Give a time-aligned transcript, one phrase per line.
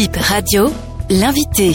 [0.00, 0.70] Bip Radio,
[1.10, 1.74] l'invité.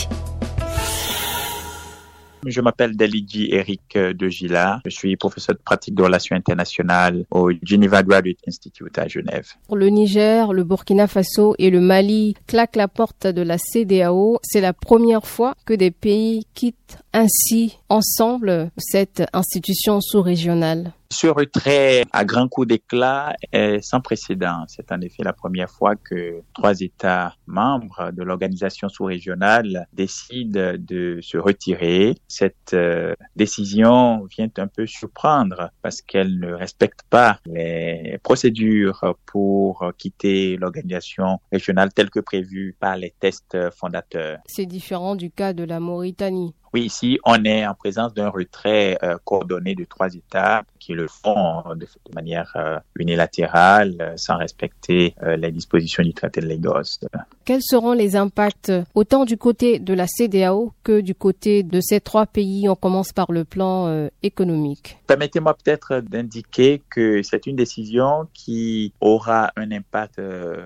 [2.43, 4.79] Je m'appelle Delidji Eric de Gila.
[4.83, 9.49] Je suis professeur de pratique de relations internationales au Geneva Graduate Institute à Genève.
[9.71, 14.39] Le Niger, le Burkina Faso et le Mali claquent la porte de la CDAO.
[14.41, 20.93] C'est la première fois que des pays quittent ainsi ensemble cette institution sous-régionale.
[21.11, 24.63] Ce retrait à grand coup d'éclat est sans précédent.
[24.67, 31.19] C'est en effet la première fois que trois États membres de l'organisation sous-régionale décident de
[31.21, 32.15] se retirer.
[32.27, 39.91] Cette euh, décision vient un peu surprendre parce qu'elle ne respecte pas les procédures pour
[39.97, 44.39] quitter l'organisation régionale telle que prévue par les tests fondateurs.
[44.45, 46.55] C'est différent du cas de la Mauritanie.
[46.75, 51.07] Oui, ici, on est en présence d'un retrait euh, coordonné de trois États qui le
[51.07, 56.99] font de, manière euh, unilatérale, euh, sans respecter les dispositions du traité de Lagos.
[57.45, 62.01] Quels seront les impacts autant du côté de la CDAO que du côté de ces
[62.01, 62.67] trois pays?
[62.67, 64.97] On commence par le plan économique.
[65.07, 70.19] Permettez-moi peut-être d'indiquer que c'est une décision qui aura un impact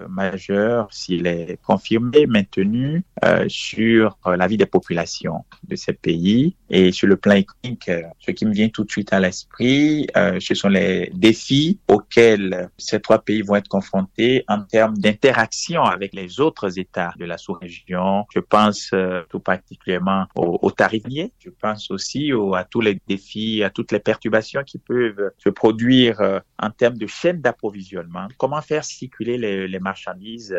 [0.10, 3.04] majeur s'il est confirmé, maintenu
[3.48, 6.56] sur la vie des populations de ces pays.
[6.70, 10.08] Et sur le plan économique, euh, ce qui me vient tout de suite à l'esprit,
[10.16, 15.84] euh, ce sont les défis auxquels ces trois pays vont être confrontés en termes d'interaction
[15.84, 18.26] avec les autres États de la sous-région.
[18.34, 21.32] Je pense euh, tout particulièrement aux, aux tarifniers.
[21.40, 26.42] Je pense aussi à tous les défis, à toutes les perturbations qui peuvent se produire
[26.60, 28.28] en termes de chaîne d'approvisionnement.
[28.38, 30.56] Comment faire circuler les, marchandises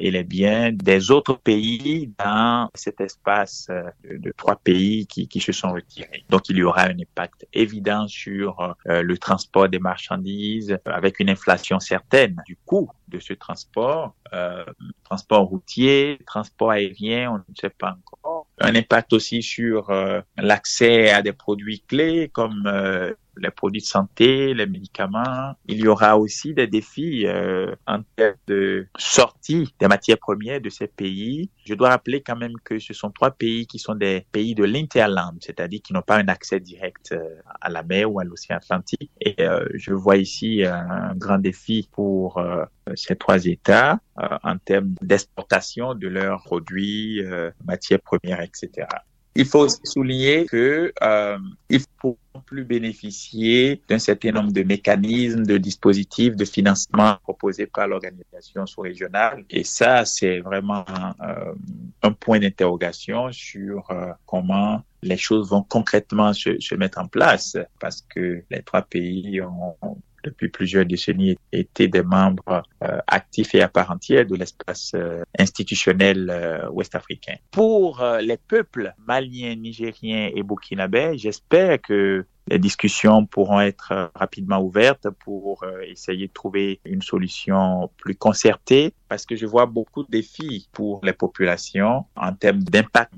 [0.00, 3.68] et les biens des autres pays dans cet espace
[4.04, 6.24] de trois pays qui, se sont retirés.
[6.28, 11.30] Donc il y aura un impact évident sur euh, le transport des marchandises avec une
[11.30, 14.64] inflation certaine du coût de ce transport, euh,
[15.04, 18.46] transport routier, transport aérien, on ne sait pas encore.
[18.58, 23.86] Un impact aussi sur euh, l'accès à des produits clés comme euh, les produits de
[23.86, 25.54] santé, les médicaments.
[25.66, 30.68] Il y aura aussi des défis euh, en termes de sortie des matières premières de
[30.68, 31.50] ces pays.
[31.64, 34.64] Je dois rappeler quand même que ce sont trois pays qui sont des pays de
[34.64, 38.56] l'interland, c'est-à-dire qui n'ont pas un accès direct euh, à la mer ou à l'océan
[38.56, 39.10] Atlantique.
[39.20, 42.64] Et euh, je vois ici un grand défi pour euh,
[42.94, 47.22] ces trois États en termes d'exportation de leurs produits,
[47.64, 48.86] matières premières, etc.
[49.34, 51.38] Il faut souligner que euh,
[51.70, 57.88] il faut plus bénéficier d'un certain nombre de mécanismes, de dispositifs de financement proposés par
[57.88, 59.44] l'organisation sous-régionale.
[59.48, 60.84] Et ça, c'est vraiment
[61.22, 61.54] euh,
[62.02, 67.56] un point d'interrogation sur euh, comment les choses vont concrètement se, se, mettre en place,
[67.80, 73.62] parce que les trois pays ont depuis plusieurs décennies étaient des membres euh, actifs et
[73.62, 77.36] à part entière de l'espace euh, institutionnel euh, ouest-africain.
[77.50, 85.08] Pour les peuples maliens, nigériens et burkinabés, j'espère que les discussions pourront être rapidement ouvertes
[85.24, 90.68] pour essayer de trouver une solution plus concertée parce que je vois beaucoup de défis
[90.72, 93.12] pour les populations en termes d'impact,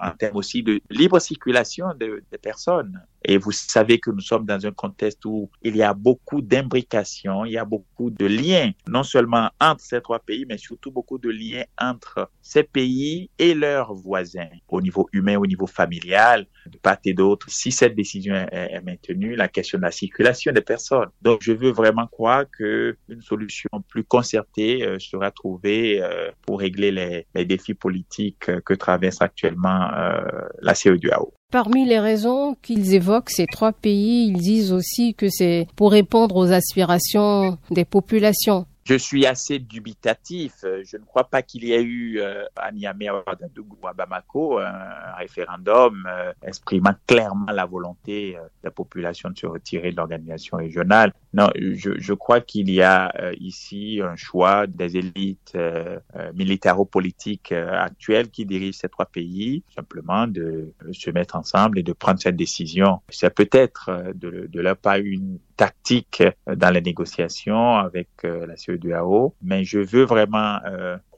[0.00, 3.02] en termes aussi de libre circulation des personnes.
[3.30, 7.44] Et vous savez que nous sommes dans un contexte où il y a beaucoup d'imbrications,
[7.44, 11.18] il y a beaucoup de liens, non seulement entre ces trois pays, mais surtout beaucoup
[11.18, 16.78] de liens entre ces pays et leurs voisins, au niveau humain, au niveau familial, de
[16.78, 17.50] part et d'autre.
[17.50, 21.10] Si cette décision est, maintenue, la question de la circulation des personnes.
[21.20, 26.60] Donc, je veux vraiment croire que une solution plus concertée euh, sera trouvée euh, pour
[26.60, 31.34] régler les, les, défis politiques que traverse actuellement euh, la CEDEAO.
[31.50, 36.36] Parmi les raisons qu'ils évoquent, ces trois pays, ils disent aussi que c'est pour répondre
[36.36, 38.66] aux aspirations des populations.
[38.88, 40.54] Je suis assez dubitatif.
[40.62, 43.92] Je ne crois pas qu'il y ait eu euh, à Niamey, à Ouagadougou ou à
[43.92, 49.90] Bamako un référendum euh, exprimant clairement la volonté euh, de la population de se retirer
[49.90, 51.12] de l'organisation régionale.
[51.34, 56.32] Non, je, je crois qu'il y a euh, ici un choix des élites euh, euh,
[56.32, 62.20] militaro-politiques actuelles qui dirigent ces trois pays, simplement de se mettre ensemble et de prendre
[62.20, 63.00] cette décision.
[63.10, 69.64] C'est peut-être de, de leur part une tactique dans les négociations avec la CEDEAO, mais
[69.64, 70.58] je veux vraiment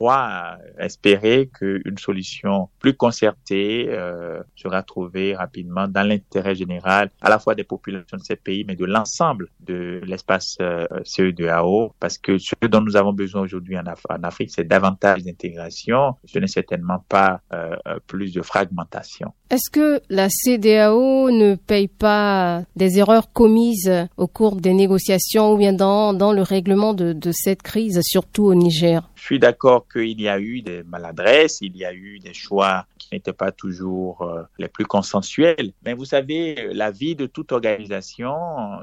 [0.00, 7.38] croire, espérer qu'une solution plus concertée euh, sera trouvée rapidement dans l'intérêt général à la
[7.38, 12.38] fois des populations de ces pays, mais de l'ensemble de l'espace euh, CEDEAO, parce que
[12.38, 16.46] ce dont nous avons besoin aujourd'hui en, Af en, Afrique, c'est davantage d'intégration, ce n'est
[16.46, 17.76] certainement pas euh,
[18.06, 19.34] plus de fragmentation.
[19.50, 25.58] Est-ce que la CEDEAO ne paye pas des erreurs commises au cours des négociations ou
[25.58, 29.10] bien dans, dans le règlement de, de cette crise, surtout au Niger?
[29.16, 32.86] Je suis d'accord qu'il y a eu des maladresses, il y a eu des choix
[32.98, 35.72] qui n'étaient pas toujours euh, les plus consensuels.
[35.84, 38.34] Mais vous savez, la vie de toute organisation,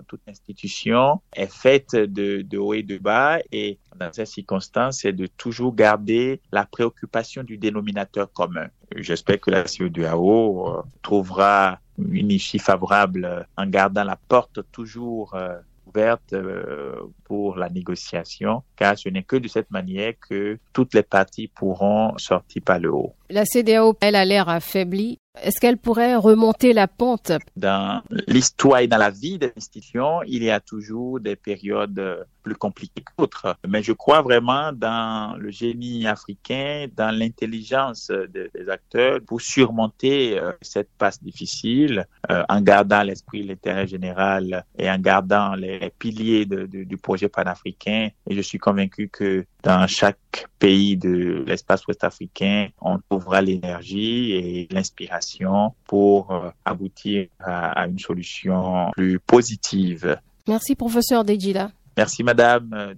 [0.07, 5.13] toute institution est faite de, de haut et de bas et dans ces circonstances, c'est
[5.13, 8.67] de toujours garder la préoccupation du dénominateur commun.
[8.95, 15.57] J'espère que la CEDEAO euh, trouvera une issue favorable en gardant la porte toujours euh,
[15.87, 21.03] ouverte euh, pour la négociation, car ce n'est que de cette manière que toutes les
[21.03, 23.13] parties pourront sortir par le haut.
[23.29, 25.19] La CDAO, elle a l'air affaiblie.
[25.41, 27.31] Est-ce qu'elle pourrait remonter la pente?
[27.55, 32.55] Dans l'histoire et dans la vie des institutions, il y a toujours des périodes plus
[32.55, 33.57] compliquées qu'autres.
[33.67, 40.51] Mais je crois vraiment dans le génie africain, dans l'intelligence des, acteurs pour surmonter euh,
[40.61, 46.97] cette passe difficile euh, en gardant l'esprit l'intérêt général et en gardant les piliers du
[46.97, 48.09] projet panafricain.
[48.29, 54.31] Et je suis convaincu que dans chaque pays de l'espace ouest africain, on trouvera l'énergie
[54.31, 60.17] et l'inspiration pour euh, aboutir à, à, une solution plus positive.
[60.47, 61.71] Merci, professeur Dejila.
[61.97, 62.93] Merci, madame.